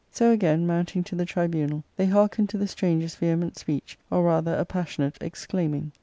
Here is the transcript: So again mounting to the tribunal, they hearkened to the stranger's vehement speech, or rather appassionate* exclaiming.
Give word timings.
So 0.09 0.31
again 0.31 0.65
mounting 0.65 1.03
to 1.03 1.15
the 1.15 1.25
tribunal, 1.25 1.83
they 1.95 2.07
hearkened 2.07 2.49
to 2.49 2.57
the 2.57 2.67
stranger's 2.67 3.13
vehement 3.13 3.59
speech, 3.59 3.99
or 4.09 4.23
rather 4.23 4.55
appassionate* 4.55 5.19
exclaiming. 5.21 5.91